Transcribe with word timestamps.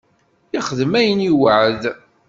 Yexdem 0.53 0.93
ayen 0.99 1.19
i 1.21 1.27
iweɛɛed. 1.31 1.83